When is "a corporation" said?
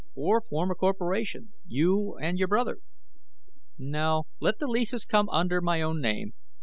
0.71-1.53